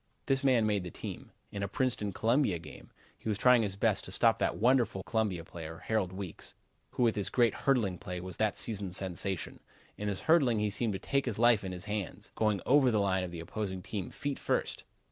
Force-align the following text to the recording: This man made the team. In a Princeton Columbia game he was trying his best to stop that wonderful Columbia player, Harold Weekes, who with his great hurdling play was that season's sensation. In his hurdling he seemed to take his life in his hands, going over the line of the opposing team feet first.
This 0.25 0.43
man 0.43 0.65
made 0.65 0.83
the 0.83 0.89
team. 0.89 1.31
In 1.51 1.61
a 1.61 1.67
Princeton 1.67 2.11
Columbia 2.11 2.57
game 2.57 2.89
he 3.19 3.29
was 3.29 3.37
trying 3.37 3.61
his 3.61 3.75
best 3.75 4.03
to 4.05 4.11
stop 4.11 4.39
that 4.39 4.57
wonderful 4.57 5.03
Columbia 5.03 5.43
player, 5.43 5.83
Harold 5.85 6.11
Weekes, 6.11 6.55
who 6.93 7.03
with 7.03 7.15
his 7.15 7.29
great 7.29 7.53
hurdling 7.53 7.99
play 7.99 8.19
was 8.19 8.37
that 8.37 8.57
season's 8.57 8.97
sensation. 8.97 9.59
In 9.99 10.07
his 10.07 10.21
hurdling 10.21 10.57
he 10.57 10.71
seemed 10.71 10.93
to 10.93 10.97
take 10.99 11.27
his 11.27 11.37
life 11.37 11.63
in 11.63 11.71
his 11.71 11.85
hands, 11.85 12.31
going 12.33 12.61
over 12.65 12.89
the 12.89 12.97
line 12.99 13.23
of 13.23 13.29
the 13.29 13.41
opposing 13.41 13.83
team 13.83 14.09
feet 14.09 14.39
first. 14.39 14.85